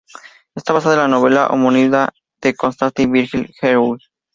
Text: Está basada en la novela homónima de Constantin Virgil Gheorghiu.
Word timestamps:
Está 0.55 0.73
basada 0.73 0.95
en 0.95 1.01
la 1.01 1.07
novela 1.19 1.45
homónima 1.49 2.09
de 2.41 2.55
Constantin 2.55 3.11
Virgil 3.11 3.53
Gheorghiu. 3.61 3.99